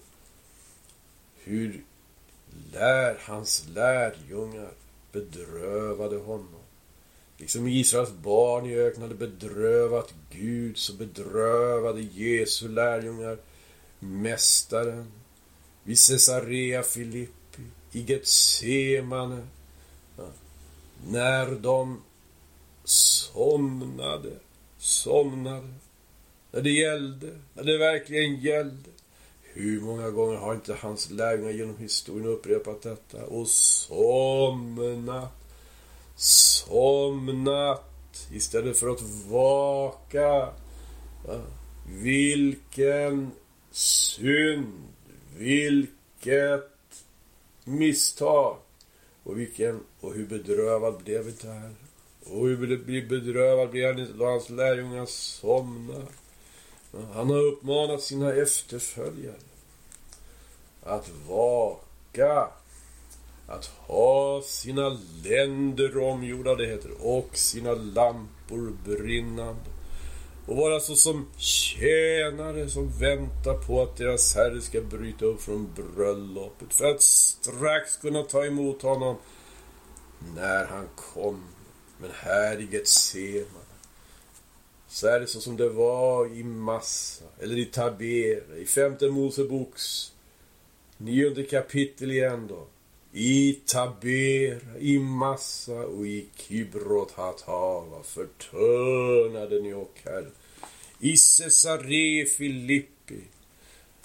hur 1.37 1.85
lär, 2.73 3.19
hans 3.21 3.65
lärjungar 3.75 4.73
bedrövade 5.13 6.17
honom. 6.17 6.61
Liksom 7.37 7.69
Israels 7.69 8.13
barn 8.13 8.67
i 8.67 8.75
öknen 8.75 9.03
hade 9.03 9.15
bedrövat 9.15 10.15
Gud 10.31 10.79
så 10.79 10.93
bedrövade 10.93 12.01
Jesu 12.01 12.69
lärjungar 12.69 13.39
Mästaren 13.99 15.13
vid 15.85 15.99
Caesarea 16.09 16.83
Filippi, 16.83 17.63
i 17.93 18.01
Getsemane, 18.01 19.47
ja, 20.17 20.29
när 21.07 21.51
de 21.51 22.03
somnade, 22.85 24.33
somnade 24.79 25.75
när 26.53 26.61
det 26.61 26.71
gällde, 26.71 27.39
när 27.55 27.65
det 27.65 27.79
verkligen 27.79 28.41
gällde. 28.41 28.91
Hur 29.43 29.81
många 29.81 30.11
gånger 30.11 30.37
har 30.37 30.55
inte 30.55 30.75
hans 30.75 31.11
lärjungar 31.11 31.51
genom 31.51 31.79
historien 31.79 32.27
upprepat 32.27 32.83
detta? 32.83 33.27
Och 33.27 33.49
somnat, 33.49 35.33
somnat 36.17 38.29
istället 38.33 38.79
för 38.79 38.89
att 38.89 39.03
vaka. 39.29 40.49
Ja. 41.27 41.41
Vilken 41.89 43.31
synd, 43.71 44.83
vilket 45.37 47.05
misstag. 47.65 48.57
Och 49.23 49.39
vilken, 49.39 49.81
och 50.01 50.15
hur 50.15 50.27
bedrövad 50.27 51.03
blev 51.05 51.29
inte 51.29 51.49
här? 51.49 51.75
Och 52.25 52.49
hur 52.49 53.07
bedrövad 53.09 53.71
blev 53.71 53.87
han 53.87 53.99
inte 53.99 54.13
då 54.13 54.25
hans 54.25 54.51
lärjungar 54.51 55.07
somnar? 55.07 56.20
Han 56.93 57.31
har 57.31 57.39
uppmanat 57.39 58.03
sina 58.03 58.33
efterföljare 58.33 59.35
att 60.83 61.11
vaka, 61.29 62.49
att 63.47 63.67
ha 63.67 64.43
sina 64.43 64.99
länder 65.25 65.99
omgjorda, 65.99 66.55
det 66.55 66.67
heter, 66.67 66.91
och 67.01 67.37
sina 67.37 67.73
lampor 67.73 68.73
brinnande 68.85 69.71
och 70.47 70.57
vara 70.57 70.81
så 70.81 70.97
som 70.97 71.27
tjänare 71.37 72.69
som 72.69 72.89
väntar 72.99 73.55
på 73.67 73.83
att 73.83 73.97
deras 73.97 74.35
herre 74.35 74.61
ska 74.61 74.81
bryta 74.81 75.25
upp 75.25 75.43
från 75.43 75.73
bröllopet 75.75 76.75
för 76.75 76.85
att 76.85 77.03
strax 77.03 77.97
kunna 77.97 78.23
ta 78.23 78.45
emot 78.45 78.83
honom 78.83 79.17
när 80.37 80.67
han 80.67 80.89
kommer. 80.97 81.41
Men 81.99 82.11
här 82.15 82.61
i 82.61 82.69
Getsema 82.73 83.60
så 84.91 85.07
är 85.07 85.21
det 85.21 85.27
så 85.27 85.41
som 85.41 85.57
det 85.57 85.69
var 85.69 86.27
i 86.27 86.45
Massa, 86.45 87.25
eller 87.41 87.59
i 87.59 87.65
Tabera, 87.65 88.57
i 88.57 88.65
femte 88.65 89.09
Moseboks 89.09 90.13
nionde 90.97 91.43
kapitel 91.43 92.11
igen 92.11 92.47
då. 92.49 92.67
I 93.13 93.53
Tabera, 93.67 94.79
i 94.79 94.99
Massa 94.99 95.87
och 95.87 96.07
i 96.07 96.27
Kibrot 96.37 97.13
Hatava 97.13 98.03
förtörnade 98.03 99.61
ni 99.61 99.73
och 99.75 99.99
Herren. 100.05 100.33
I 101.01 101.17
Cesare 101.17 102.25
Filippi 102.25 103.21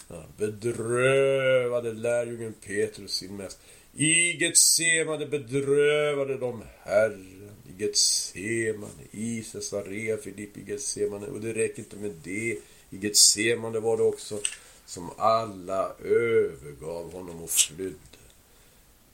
ja, 0.08 0.24
bedrövade 0.38 1.94
lärjungen 1.94 2.54
Petrus 2.66 3.12
sin 3.12 3.38
mästare. 3.38 3.66
I 3.96 4.38
Getsemane 4.44 5.26
bedrövade 5.26 6.38
de 6.38 6.64
Herren 6.84 7.52
Getsemane, 7.78 9.04
i 9.12 9.44
Caesarea 9.52 10.18
Filippi 10.18 10.64
Getsemane. 10.68 11.28
Och 11.28 11.42
det 11.42 11.54
räcker 11.54 11.80
inte 11.80 11.96
med 11.96 12.14
det. 12.24 12.58
I 12.90 12.98
Getsemane 12.98 13.80
var 13.80 13.98
det 13.98 14.04
också 14.04 14.40
som 14.86 15.10
alla 15.18 15.94
övergav 16.04 17.14
honom 17.14 17.44
och 17.44 17.50
flydde. 17.50 17.96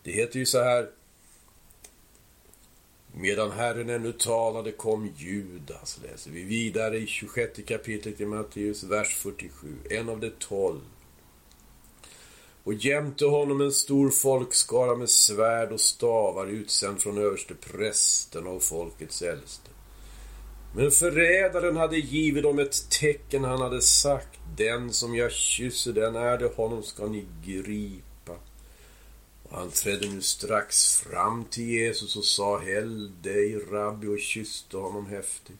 Det 0.03 0.11
heter 0.11 0.39
ju 0.39 0.45
så 0.45 0.63
här. 0.63 0.89
Medan 3.13 3.51
Herren 3.51 3.89
ännu 3.89 4.11
talade 4.11 4.71
kom 4.71 5.13
Judas, 5.17 5.99
läser 6.03 6.31
vi 6.31 6.43
vidare 6.43 6.97
i 6.97 7.07
26 7.07 7.59
kapitlet 7.65 8.21
i 8.21 8.25
Matteus, 8.25 8.83
vers 8.83 9.15
47. 9.15 9.75
En 9.89 10.09
av 10.09 10.19
de 10.19 10.29
tolv 10.29 10.81
och 12.63 12.73
jämte 12.73 13.25
honom 13.25 13.61
en 13.61 13.71
stor 13.71 14.09
folkskara 14.09 14.95
med 14.95 15.09
svärd 15.09 15.71
och 15.71 15.79
stavar 15.79 16.47
utsänd 16.47 17.01
från 17.01 17.17
överste 17.17 17.53
prästen 17.53 18.47
och 18.47 18.63
folkets 18.63 19.21
äldste. 19.21 19.69
Men 20.75 20.91
förrädaren 20.91 21.77
hade 21.77 21.97
givit 21.97 22.43
dem 22.43 22.59
ett 22.59 22.89
tecken 22.89 23.43
han 23.43 23.61
hade 23.61 23.81
sagt. 23.81 24.39
Den 24.57 24.93
som 24.93 25.15
jag 25.15 25.31
kysser, 25.31 25.93
den 25.93 26.15
är 26.15 26.37
det, 26.37 26.55
honom 26.55 26.83
ska 26.83 27.05
ni 27.05 27.25
gripa. 27.45 28.33
Och 29.43 29.57
han 29.57 29.69
trädde 29.69 30.07
nu 30.07 30.21
strax 30.21 30.97
fram 30.97 31.45
till 31.45 31.69
Jesus 31.69 32.15
och 32.15 32.23
sa 32.23 32.59
Häll 32.59 33.11
dig, 33.21 33.55
rabbi, 33.71 34.07
och 34.07 34.19
kysste 34.19 34.77
honom 34.77 35.05
häftigt. 35.05 35.55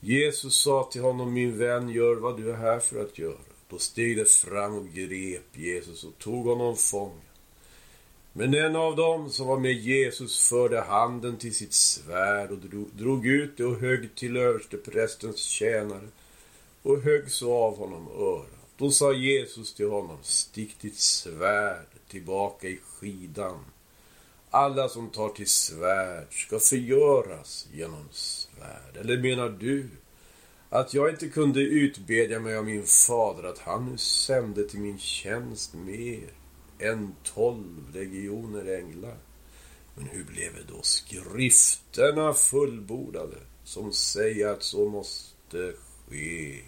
Jesus 0.00 0.62
sa 0.62 0.88
till 0.92 1.02
honom, 1.02 1.32
min 1.32 1.58
vän, 1.58 1.88
gör 1.88 2.16
vad 2.16 2.36
du 2.36 2.50
är 2.50 2.56
här 2.56 2.78
för 2.78 3.02
att 3.02 3.18
göra. 3.18 3.49
Då 3.70 3.78
steg 3.78 4.16
de 4.16 4.24
fram 4.24 4.74
och 4.74 4.88
grep 4.88 5.56
Jesus 5.56 6.04
och 6.04 6.18
tog 6.18 6.46
honom 6.46 6.76
fången. 6.76 7.20
Men 8.32 8.54
en 8.54 8.76
av 8.76 8.96
dem 8.96 9.30
som 9.30 9.46
var 9.46 9.58
med 9.58 9.72
Jesus 9.72 10.48
förde 10.48 10.80
handen 10.80 11.36
till 11.36 11.54
sitt 11.54 11.72
svärd 11.72 12.50
och 12.50 12.58
drog 12.92 13.26
ut 13.26 13.56
det 13.56 13.64
och 13.64 13.80
högg 13.80 14.14
till 14.14 14.36
översteprästens 14.36 15.38
tjänare 15.38 16.08
och 16.82 17.02
högg 17.02 17.30
så 17.30 17.54
av 17.54 17.76
honom 17.76 18.08
örat. 18.08 18.60
Då 18.76 18.90
sa 18.90 19.12
Jesus 19.12 19.74
till 19.74 19.88
honom, 19.88 20.18
stick 20.22 20.80
ditt 20.80 20.98
svärd 20.98 21.86
tillbaka 22.08 22.68
i 22.68 22.76
skidan. 22.76 23.58
Alla 24.50 24.88
som 24.88 25.10
tar 25.10 25.28
till 25.28 25.48
svärd 25.48 26.26
ska 26.30 26.58
förgöras 26.58 27.68
genom 27.72 28.08
svärd. 28.10 28.96
Eller 29.00 29.18
menar 29.18 29.48
du 29.48 29.88
att 30.70 30.94
jag 30.94 31.10
inte 31.10 31.28
kunde 31.28 31.60
utbedja 31.60 32.40
mig 32.40 32.56
av 32.56 32.64
min 32.64 32.86
fader 32.86 33.48
att 33.48 33.58
han 33.58 33.90
nu 33.90 33.98
sände 33.98 34.68
till 34.68 34.80
min 34.80 34.98
tjänst 34.98 35.74
mer 35.74 36.32
än 36.78 37.14
tolv 37.34 37.94
legioner 37.94 38.78
änglar. 38.78 39.16
Men 39.94 40.06
hur 40.06 40.24
blev 40.24 40.54
det 40.54 40.72
då 40.74 40.82
skrifterna 40.82 42.34
fullbordade 42.34 43.36
som 43.64 43.92
säger 43.92 44.48
att 44.48 44.62
så 44.62 44.88
måste 44.88 45.72
ske? 46.08 46.60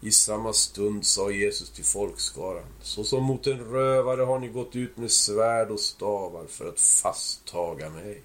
I 0.00 0.10
samma 0.10 0.52
stund 0.52 1.06
sa 1.06 1.30
Jesus 1.30 1.70
till 1.70 1.84
folkskaran, 1.84 2.66
såsom 2.82 3.24
mot 3.24 3.46
en 3.46 3.58
rövare 3.58 4.22
har 4.22 4.38
ni 4.38 4.48
gått 4.48 4.76
ut 4.76 4.96
med 4.96 5.10
svärd 5.10 5.70
och 5.70 5.80
stavar 5.80 6.46
för 6.46 6.68
att 6.68 6.80
fasttaga 6.80 7.90
mig. 7.90 8.22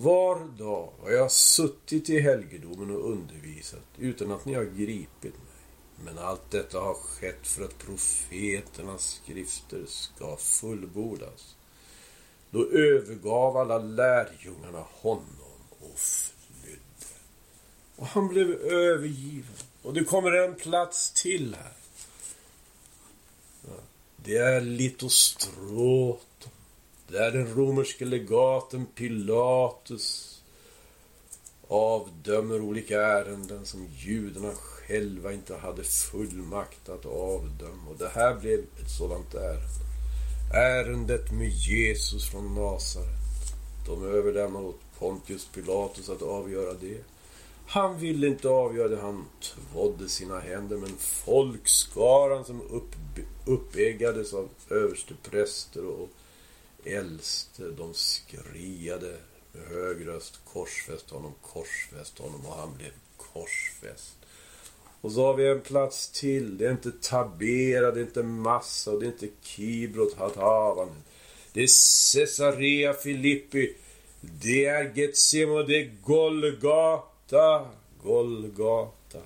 Var 0.00 0.58
dag 0.58 0.92
har 1.00 1.10
jag 1.10 1.32
suttit 1.32 2.08
i 2.08 2.20
helgedomen 2.20 2.90
och 2.90 3.10
undervisat 3.10 3.84
utan 3.98 4.32
att 4.32 4.44
ni 4.44 4.54
har 4.54 4.64
gripit 4.64 5.22
mig. 5.22 6.04
Men 6.04 6.18
allt 6.18 6.50
detta 6.50 6.80
har 6.80 6.94
skett 6.94 7.46
för 7.46 7.64
att 7.64 7.78
profeternas 7.78 9.20
skrifter 9.22 9.84
ska 9.86 10.36
fullbordas. 10.36 11.56
Då 12.50 12.66
övergav 12.66 13.56
alla 13.56 13.78
lärjungarna 13.78 14.84
honom 14.92 15.52
och 15.80 15.98
flydde. 15.98 16.80
Och 17.96 18.06
han 18.06 18.28
blev 18.28 18.50
övergiven. 18.62 19.56
Och 19.82 19.94
det 19.94 20.04
kommer 20.04 20.32
en 20.32 20.54
plats 20.54 21.22
till 21.22 21.54
här. 21.54 21.72
Det 24.16 24.36
är 24.36 24.60
Litostråt 24.60 26.27
där 27.08 27.30
den 27.30 27.54
romerske 27.54 28.04
legaten 28.04 28.86
Pilatus 28.86 30.34
avdömer 31.68 32.60
olika 32.60 33.02
ärenden 33.02 33.66
som 33.66 33.86
judarna 33.96 34.52
själva 34.54 35.32
inte 35.32 35.56
hade 35.56 35.84
fullmakt 35.84 36.88
att 36.88 37.06
avdöma. 37.06 37.90
Och 37.90 37.96
det 37.98 38.08
här 38.08 38.34
blev 38.34 38.58
ett 38.58 38.90
sådant 38.98 39.34
ärende. 39.34 39.88
Ärendet 40.54 41.32
med 41.32 41.48
Jesus 41.48 42.30
från 42.30 42.54
Nasaret. 42.54 43.08
De 43.86 44.04
överlämnade 44.04 44.66
åt 44.66 44.80
Pontius 44.98 45.48
Pilatus 45.54 46.08
att 46.08 46.22
avgöra 46.22 46.74
det. 46.74 47.04
Han 47.66 47.98
ville 47.98 48.26
inte 48.26 48.48
avgöra 48.48 48.88
det, 48.88 49.00
han 49.00 49.24
tvådde 49.42 50.08
sina 50.08 50.40
händer, 50.40 50.76
men 50.76 50.96
folkskaran 50.98 52.44
som 52.44 52.62
upp, 52.62 52.94
uppeggades 53.46 54.34
av 54.34 54.48
överstepräster 54.70 55.86
och 55.86 56.08
äldste, 56.84 57.62
de 57.62 57.94
skriade 57.94 59.16
med 59.52 59.66
hög 59.68 60.06
röst 60.06 60.40
korsfäst 60.52 61.10
honom, 61.10 61.34
korsfäst 61.42 62.18
honom 62.18 62.46
och 62.46 62.56
han 62.56 62.76
blev 62.76 62.92
korsfäst. 63.16 64.16
Och 65.00 65.12
så 65.12 65.24
har 65.26 65.34
vi 65.34 65.48
en 65.48 65.60
plats 65.60 66.10
till. 66.10 66.58
Det 66.58 66.66
är 66.66 66.70
inte 66.70 66.92
Tabera, 66.92 67.90
det 67.90 68.00
är 68.00 68.04
inte 68.04 68.22
Massa 68.22 68.92
och 68.92 69.00
det 69.00 69.06
är 69.06 69.12
inte 69.12 69.28
Kibrot 69.42 70.14
Hatavan. 70.14 71.02
Det 71.52 71.62
är 71.62 71.68
Caesarea 72.14 72.94
Filippi. 72.94 73.76
Det 74.20 74.66
är 74.66 74.92
Getsemo, 74.94 75.62
det 75.62 75.80
är 75.80 75.92
Golgata. 76.02 77.68
Golgata. 78.02 79.22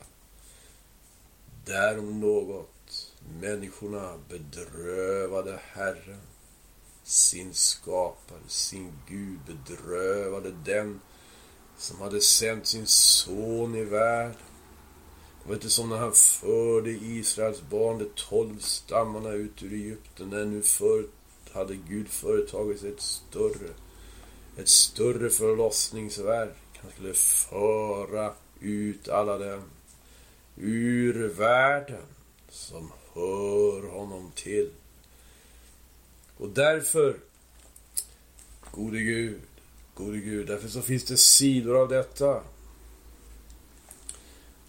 Där 1.64 1.98
om 1.98 2.20
något 2.20 3.12
människorna 3.40 4.18
bedrövade 4.28 5.58
Herren 5.62 6.20
sin 7.04 7.54
skapare, 7.54 8.38
sin 8.48 8.92
Gud 9.08 9.38
bedrövade 9.46 10.52
den 10.64 11.00
som 11.76 12.00
hade 12.00 12.20
sänt 12.20 12.66
sin 12.66 12.86
son 12.86 13.74
i 13.74 13.84
världen. 13.84 14.36
Det 15.42 15.48
var 15.48 15.54
inte 15.54 15.70
som 15.70 15.88
när 15.88 15.96
han 15.96 16.12
förde 16.12 16.90
Israels 16.90 17.62
barn, 17.70 17.98
de 17.98 18.04
tolv 18.14 18.58
stammarna 18.58 19.30
ut 19.30 19.62
ur 19.62 19.72
Egypten. 19.72 20.28
När 20.28 20.44
nu 20.44 20.62
förut 20.62 21.10
hade 21.52 21.76
Gud 21.76 22.08
företagit 22.08 22.80
sig 22.80 22.90
ett 22.90 23.00
större, 23.00 23.68
ett 24.56 24.68
större 24.68 25.30
förlossningsverk. 25.30 26.56
Han 26.82 26.90
skulle 26.90 27.14
föra 27.14 28.32
ut 28.60 29.08
alla 29.08 29.38
dem 29.38 29.62
ur 30.56 31.28
världen 31.28 32.06
som 32.48 32.92
hör 33.14 33.90
honom 33.90 34.32
till. 34.34 34.70
Och 36.42 36.48
därför, 36.48 37.16
gode 38.70 38.98
Gud, 38.98 39.40
gode 39.94 40.18
Gud, 40.18 40.46
därför 40.46 40.68
så 40.68 40.82
finns 40.82 41.04
det 41.04 41.16
sidor 41.16 41.76
av 41.80 41.88
detta. 41.88 42.42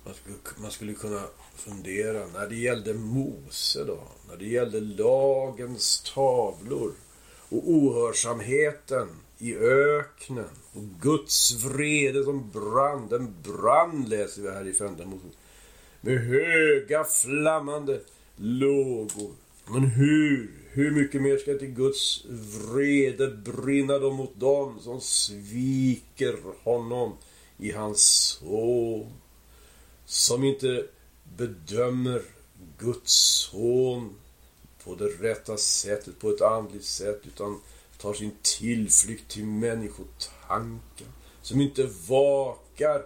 Man 0.05 0.13
skulle, 0.13 0.35
man 0.57 0.71
skulle 0.71 0.93
kunna 0.93 1.21
fundera, 1.55 2.27
när 2.27 2.47
det 2.47 2.55
gällde 2.55 2.93
Mose 2.93 3.83
då, 3.83 3.99
när 4.29 4.37
det 4.37 4.45
gällde 4.45 4.79
lagens 4.79 6.11
tavlor 6.13 6.93
och 7.49 7.69
ohörsamheten 7.69 9.09
i 9.37 9.55
öknen 9.55 10.49
och 10.73 10.83
Guds 11.01 11.51
vrede 11.51 12.23
som 12.23 12.51
brann, 12.51 13.07
den 13.09 13.35
brann 13.43 14.05
läser 14.09 14.41
vi 14.41 14.51
här 14.51 14.67
i 14.67 14.73
femte 14.73 15.05
Mosebok. 15.05 15.35
Med 16.01 16.19
höga 16.19 17.03
flammande 17.03 18.01
lågor. 18.35 19.31
Men 19.67 19.83
hur 19.83 20.62
hur 20.73 20.91
mycket 20.91 21.21
mer 21.21 21.37
ska 21.37 21.57
till 21.57 21.67
Guds 21.73 22.25
vrede 22.29 23.27
brinna 23.27 23.99
då 23.99 24.11
mot 24.11 24.39
dem 24.39 24.79
som 24.81 25.01
sviker 25.01 26.37
honom 26.63 27.17
i 27.57 27.71
hans 27.71 28.01
son? 28.01 29.13
Som 30.05 30.43
inte 30.43 30.85
bedömer 31.37 32.21
Guds 32.77 33.13
son 33.13 34.15
på 34.83 34.95
det 34.95 35.07
rätta 35.07 35.57
sättet, 35.57 36.19
på 36.19 36.29
ett 36.29 36.41
andligt 36.41 36.85
sätt, 36.85 37.21
utan 37.23 37.59
tar 37.97 38.13
sin 38.13 38.31
tillflykt 38.41 39.31
till 39.31 39.45
människotanken, 39.45 41.07
Som 41.41 41.61
inte 41.61 41.89
vakar 42.07 43.01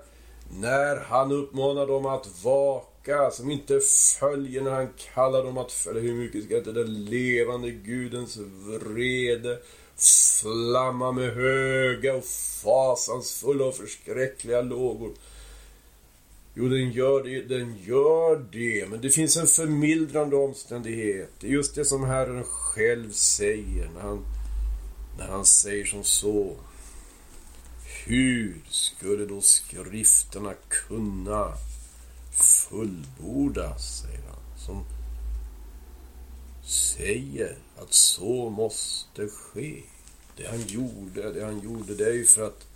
när 0.51 0.95
han 0.95 1.31
uppmanar 1.31 1.87
dem 1.87 2.05
att 2.05 2.43
vaka 2.43 3.31
som 3.31 3.51
inte 3.51 3.79
följer 4.19 4.61
när 4.61 4.71
han 4.71 4.89
kallar 5.13 5.43
dem 5.43 5.57
att 5.57 5.71
följa. 5.71 6.01
Hur 6.01 6.13
mycket 6.13 6.43
ska 6.43 6.57
inte 6.57 6.71
den 6.71 7.05
levande 7.05 7.71
Gudens 7.71 8.37
vrede 8.37 9.59
flamma 10.41 11.11
med 11.11 11.33
höga 11.33 12.15
och 12.15 12.25
fasansfulla 12.63 13.65
och 13.65 13.75
förskräckliga 13.75 14.61
lågor? 14.61 15.11
Jo, 16.59 16.69
den 16.69 16.91
gör 16.91 17.23
det, 17.23 17.41
den 17.41 17.75
gör 17.85 18.45
det. 18.51 18.89
Men 18.89 19.01
det 19.01 19.09
finns 19.09 19.37
en 19.37 19.47
förmildrande 19.47 20.35
omständighet. 20.35 21.29
Det 21.39 21.47
är 21.47 21.51
just 21.51 21.75
det 21.75 21.85
som 21.85 22.03
Herren 22.03 22.43
själv 22.43 23.11
säger 23.11 23.89
när 23.95 24.01
han, 24.01 24.25
när 25.17 25.27
han 25.27 25.45
säger 25.45 25.85
som 25.85 26.03
så. 26.03 26.55
Hur 28.09 28.61
skulle 28.69 29.25
då 29.25 29.41
skrifterna 29.41 30.53
kunna 30.67 31.53
fullbordas, 32.31 34.01
säger 34.01 34.27
han. 34.27 34.59
Som 34.65 34.85
säger 36.65 37.57
att 37.77 37.93
så 37.93 38.49
måste 38.49 39.27
ske. 39.27 39.83
Det 40.37 40.47
han 40.47 40.61
gjorde, 40.67 41.33
det 41.33 41.45
han 41.45 41.59
gjorde, 41.59 41.95
det 41.95 42.05
är 42.05 42.13
ju 42.13 42.25
för 42.25 42.47
att 42.47 42.67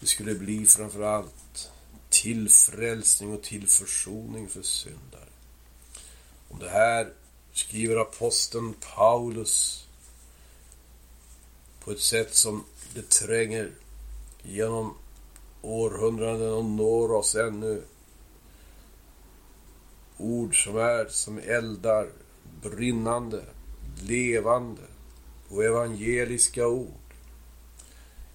det 0.00 0.06
skulle 0.06 0.34
bli 0.34 0.66
framförallt 0.66 1.70
tillfrälsning 2.10 3.32
och 3.32 3.42
tillförsoning 3.42 4.48
för 4.48 4.62
syndare. 4.62 5.28
Om 6.48 6.58
det 6.58 6.70
här 6.70 7.12
skriver 7.52 7.96
aposteln 7.96 8.74
Paulus 8.96 9.86
på 11.84 11.90
ett 11.92 12.00
sätt 12.00 12.34
som 12.34 12.64
det 12.94 13.10
tränger 13.10 13.70
genom 14.42 14.94
århundraden 15.62 16.52
och 16.52 16.64
når 16.64 17.12
oss 17.12 17.34
ännu. 17.34 17.82
Ord 20.18 20.64
som 20.64 20.76
är 20.76 21.06
som 21.08 21.38
eldar, 21.38 22.08
brinnande, 22.62 23.44
levande 24.02 24.82
och 25.48 25.64
evangeliska 25.64 26.66
ord. 26.66 26.88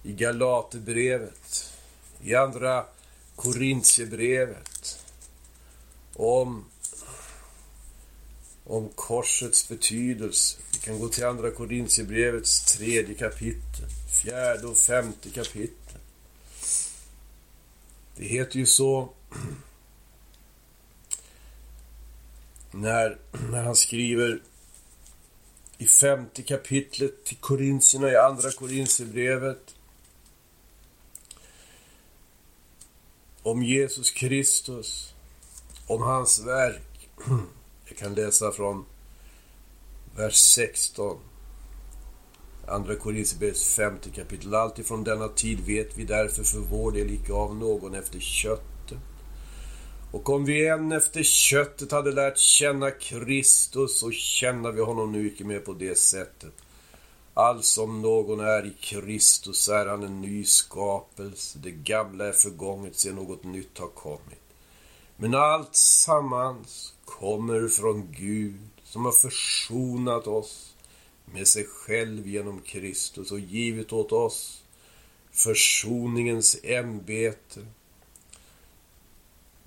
I 0.02 0.12
Galaterbrevet, 0.12 1.72
i 2.22 2.34
Andra 2.34 2.84
Korintierbrevet, 3.36 4.98
om, 6.14 6.64
om 8.64 8.88
korsets 8.94 9.68
betydelse. 9.68 10.58
Vi 10.72 10.78
kan 10.78 10.98
gå 10.98 11.08
till 11.08 11.24
Andra 11.24 11.50
Korintierbrevets 11.50 12.76
tredje 12.76 13.14
kapitel, 13.14 13.84
fjärde 14.22 14.66
och 14.66 14.76
femte 14.76 15.30
kapitel. 15.30 15.87
Det 18.18 18.24
heter 18.24 18.58
ju 18.58 18.66
så 18.66 19.08
när, 22.70 23.18
när 23.50 23.62
han 23.62 23.76
skriver 23.76 24.42
i 25.78 25.86
femte 25.86 26.42
kapitlet 26.42 27.24
till 27.24 27.36
Korintierna 27.36 28.10
i 28.10 28.16
andra 28.16 28.50
Korintierbrevet 28.50 29.74
om 33.42 33.62
Jesus 33.62 34.10
Kristus, 34.10 35.14
om 35.86 36.02
hans 36.02 36.40
verk. 36.40 37.08
Jag 37.84 37.96
kan 37.98 38.14
läsa 38.14 38.52
från 38.52 38.84
vers 40.16 40.36
16. 40.36 41.20
Andra 42.70 42.96
Korinthierbrevets 42.96 43.74
femte 43.74 44.10
kapitel. 44.10 44.54
Alltifrån 44.54 45.04
denna 45.04 45.28
tid 45.28 45.60
vet 45.60 45.98
vi 45.98 46.04
därför 46.04 46.42
för 46.42 46.58
vår 46.58 46.92
del 46.92 47.10
icke 47.10 47.32
av 47.32 47.56
någon 47.56 47.94
efter 47.94 48.20
köttet. 48.20 48.98
Och 50.12 50.30
om 50.30 50.44
vi 50.44 50.68
än 50.68 50.92
efter 50.92 51.22
köttet 51.22 51.92
hade 51.92 52.12
lärt 52.12 52.38
känna 52.38 52.90
Kristus, 52.90 53.98
så 53.98 54.10
känner 54.10 54.72
vi 54.72 54.80
honom 54.80 55.12
nu 55.12 55.26
icke 55.26 55.44
mer 55.44 55.60
på 55.60 55.72
det 55.72 55.98
sättet. 55.98 56.52
Alltså 57.34 57.82
om 57.82 58.02
någon 58.02 58.40
är 58.40 58.66
i 58.66 58.72
Kristus 58.80 59.68
är 59.68 59.86
han 59.86 60.02
en 60.02 60.20
ny 60.20 60.44
skapelse. 60.44 61.58
Det 61.58 61.70
gamla 61.70 62.26
är 62.26 62.32
förgånget, 62.32 62.98
se 62.98 63.12
något 63.12 63.44
nytt 63.44 63.78
har 63.78 63.88
kommit. 63.88 64.42
Men 65.16 65.34
allt 65.34 65.76
sammans 65.76 66.94
kommer 67.04 67.68
från 67.68 68.12
Gud 68.12 68.60
som 68.84 69.04
har 69.04 69.12
försonat 69.12 70.26
oss 70.26 70.74
med 71.32 71.48
sig 71.48 71.64
själv 71.64 72.26
genom 72.26 72.60
Kristus 72.60 73.32
och 73.32 73.40
givit 73.40 73.92
åt 73.92 74.12
oss 74.12 74.62
försoningens 75.32 76.56
ämbete. 76.62 77.60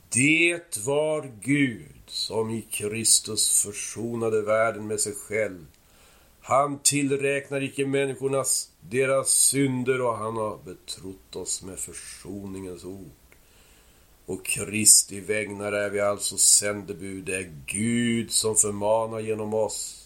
Det 0.09 0.77
var 0.85 1.31
Gud 1.41 2.01
som 2.07 2.49
i 2.49 2.61
Kristus 2.61 3.63
försonade 3.63 4.41
världen 4.41 4.87
med 4.87 4.99
sig 4.99 5.13
själv. 5.13 5.65
Han 6.41 6.79
tillräknar 6.79 7.63
icke 7.63 7.85
människornas 7.85 8.69
deras 8.89 9.29
synder 9.29 10.01
och 10.01 10.17
han 10.17 10.35
har 10.35 10.59
betrott 10.65 11.35
oss 11.35 11.63
med 11.63 11.79
försoningens 11.79 12.83
ord. 12.83 13.11
Och 14.25 14.45
Kristi 14.45 15.19
vägnar 15.19 15.71
är 15.71 15.89
vi 15.89 15.99
alltså 15.99 16.37
sändebud. 16.37 17.25
Det 17.25 17.35
är 17.35 17.53
Gud 17.65 18.31
som 18.31 18.55
förmanar 18.55 19.19
genom 19.19 19.53
oss. 19.53 20.00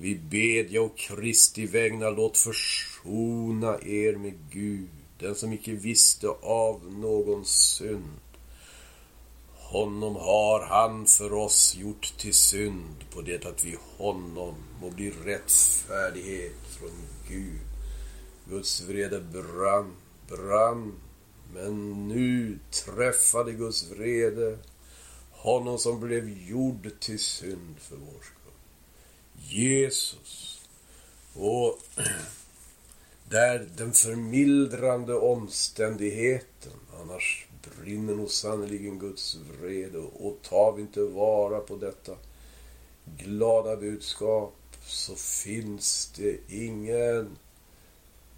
Vi 0.00 0.14
bedja 0.14 0.82
och 0.82 0.98
Kristi 0.98 1.66
vägnar, 1.66 2.10
låt 2.10 2.38
försona 2.38 3.78
er 3.82 4.16
med 4.16 4.34
Gud, 4.50 4.88
den 5.18 5.34
som 5.34 5.52
icke 5.52 5.72
visste 5.72 6.28
av 6.28 6.92
någon 6.92 7.44
synd. 7.44 8.20
Honom 9.54 10.16
har 10.16 10.66
han 10.66 11.06
för 11.06 11.32
oss 11.32 11.74
gjort 11.76 12.18
till 12.18 12.34
synd 12.34 13.04
på 13.14 13.20
det 13.20 13.46
att 13.46 13.64
vi 13.64 13.76
honom 13.96 14.54
må 14.80 14.90
bli 14.90 15.10
rättfärdighet 15.10 16.66
från 16.78 16.90
Gud. 17.28 17.60
Guds 18.48 18.80
vrede 18.80 19.20
brann, 19.20 19.92
brann 20.28 20.92
men 21.54 22.08
nu 22.08 22.58
träffade 22.70 23.52
Guds 23.52 23.90
vrede 23.90 24.58
honom 25.30 25.78
som 25.78 26.00
blev 26.00 26.28
gjord 26.48 26.90
till 27.00 27.18
synd 27.18 27.76
för 27.78 27.96
vår 27.96 28.20
skull. 28.22 28.37
Jesus. 29.48 30.60
Och 31.34 31.78
där 33.28 33.68
den 33.76 33.92
förmildrande 33.92 35.14
omständigheten, 35.14 36.72
annars 37.00 37.46
brinner 37.76 38.14
nog 38.14 38.30
sannerligen 38.30 38.98
Guds 38.98 39.36
vrede. 39.60 39.98
Och 39.98 40.38
tar 40.42 40.72
vi 40.72 40.82
inte 40.82 41.02
vara 41.02 41.60
på 41.60 41.76
detta 41.76 42.16
glada 43.16 43.76
budskap 43.76 44.54
så 44.86 45.14
finns 45.16 46.12
det 46.16 46.38
ingen 46.48 47.38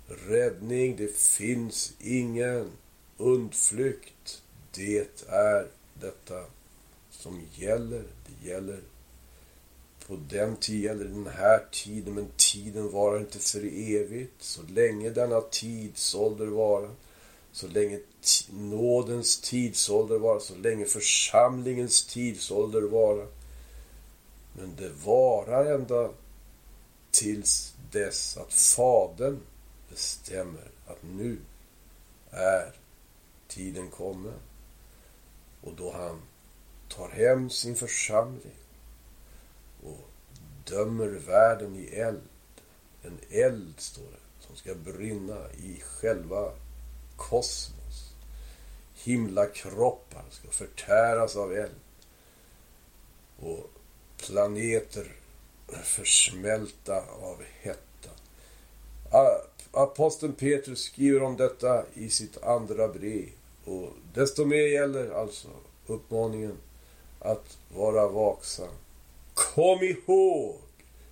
räddning, 0.07 0.97
det 0.97 1.17
finns 1.17 1.93
ingen 2.01 2.71
undflykt. 3.17 4.43
Det 4.75 5.27
är 5.29 5.69
detta 5.95 6.45
som 7.11 7.41
gäller. 7.55 8.05
Det 8.27 8.49
gäller 8.49 8.81
på 10.11 10.17
den 10.29 10.57
tiden, 10.57 10.91
eller 10.91 11.11
den 11.11 11.27
här 11.27 11.67
tiden, 11.73 12.15
men 12.15 12.29
tiden 12.37 12.91
varar 12.91 13.21
inte 13.21 13.39
för 13.39 13.59
evigt. 13.95 14.43
Så 14.43 14.63
länge 14.63 15.11
denna 15.11 15.41
tidsålder 15.41 16.47
varar, 16.47 16.91
så 17.53 17.69
länge 17.69 18.01
nådens 18.51 19.41
tidsålder 19.41 20.19
varar, 20.19 20.41
så 20.41 20.55
länge 20.55 20.85
församlingens 20.85 22.07
tidsålder 22.07 22.83
varar. 22.83 23.27
Men 24.53 24.77
det 24.77 24.91
varar 25.05 25.75
ända 25.75 26.11
tills 27.11 27.75
dess 27.93 28.37
att 28.37 28.53
Fadern 28.53 29.41
bestämmer 29.91 30.71
att 30.87 31.03
nu 31.03 31.39
är 32.31 32.73
tiden 33.49 33.91
kommen. 33.91 34.41
Och 35.61 35.73
då 35.77 35.93
han 35.93 36.21
tar 36.89 37.09
hem 37.09 37.51
sin 37.51 37.77
församling 37.77 38.60
dömer 40.71 41.07
världen 41.07 41.77
i 41.77 41.87
eld. 41.87 42.23
En 43.03 43.19
eld, 43.31 43.75
står 43.77 44.03
det, 44.03 44.47
som 44.47 44.57
ska 44.57 44.75
brinna 44.75 45.53
i 45.53 45.81
själva 45.81 46.53
kosmos. 47.17 48.15
Himlakroppar 48.95 50.25
ska 50.31 50.49
förtäras 50.49 51.37
av 51.37 51.53
eld. 51.53 51.81
Och 53.39 53.71
planeter 54.17 55.13
försmälta 55.83 57.05
av 57.23 57.43
hetta. 57.61 58.11
Aposteln 59.73 60.33
Petrus 60.33 60.83
skriver 60.83 61.23
om 61.23 61.37
detta 61.37 61.85
i 61.95 62.11
sitt 62.11 62.43
andra 62.43 62.89
brev. 62.89 63.29
Och 63.65 63.93
desto 64.15 64.45
mer 64.45 64.67
gäller 64.67 65.11
alltså 65.11 65.49
uppmaningen 65.87 66.57
att 67.21 67.59
vara 67.75 68.09
vaksam. 68.09 68.75
Kom 69.55 69.83
ihåg, 69.83 70.59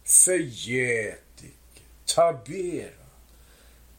förgät 0.04 1.44
Tabera, 2.06 3.06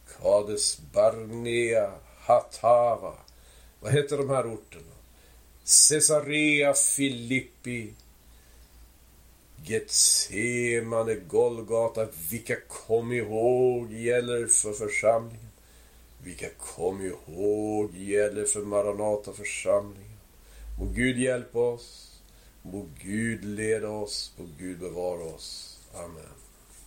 Kades 0.07 0.79
Barnea, 0.93 1.91
Hatava. 2.19 3.13
Vad 3.79 3.93
heter 3.93 4.17
de 4.17 4.29
här 4.29 4.53
orterna? 4.53 4.95
Caesarea 5.89 6.73
Filippi, 6.73 7.93
Getsemane, 9.65 11.15
Golgata. 11.15 12.07
Vilka 12.31 12.55
kom 12.67 13.13
ihåg 13.13 13.93
gäller 13.93 14.47
för 14.47 14.73
församlingen. 14.73 15.51
Vilka 16.23 16.49
kom 16.49 17.01
ihåg 17.01 17.97
gäller 17.97 18.45
för 18.45 18.61
Maranata 18.61 19.33
församlingen. 19.33 20.17
Må 20.79 20.85
Gud 20.85 21.17
hjälpa 21.17 21.59
oss. 21.59 22.08
Må 22.71 22.85
Gud 23.01 23.47
leda 23.57 23.89
oss. 24.03 24.33
Må 24.37 24.45
Gud 24.59 24.77
bevara 24.83 25.33
oss. 25.33 25.79
Amen. 25.93 26.38